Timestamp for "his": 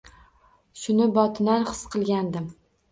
1.71-1.87